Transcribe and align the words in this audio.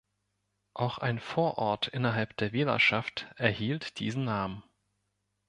Auch 0.73 0.97
ein 0.97 1.19
Vorort 1.19 1.87
innerhalb 1.89 2.35
der 2.37 2.53
Wählerschaft 2.53 3.27
erhielt 3.35 3.99
diesen 3.99 4.23
Namen. 4.23 4.63